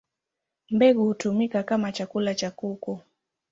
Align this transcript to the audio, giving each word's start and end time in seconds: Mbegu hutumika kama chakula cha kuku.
Mbegu 0.71 1.03
hutumika 1.05 1.63
kama 1.63 1.91
chakula 1.91 2.35
cha 2.35 2.51
kuku. 2.51 3.01